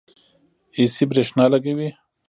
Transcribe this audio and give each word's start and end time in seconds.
ایسی 0.77 1.03
برښنا 1.09 1.45
لګوي 1.53 1.89